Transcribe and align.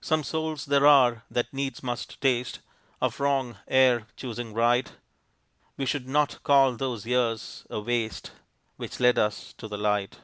Some 0.00 0.22
souls 0.22 0.66
there 0.66 0.86
are 0.86 1.24
that 1.28 1.52
needs 1.52 1.82
must 1.82 2.20
taste 2.20 2.60
Of 3.00 3.18
wrong, 3.18 3.56
ere 3.66 4.06
choosing 4.16 4.54
right; 4.54 4.92
We 5.76 5.84
should 5.86 6.06
not 6.06 6.40
call 6.44 6.76
those 6.76 7.04
years 7.04 7.66
a 7.68 7.80
waste 7.80 8.30
Which 8.76 9.00
led 9.00 9.18
us 9.18 9.54
to 9.54 9.66
the 9.66 9.76
light. 9.76 10.20